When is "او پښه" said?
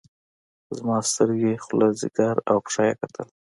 2.51-2.81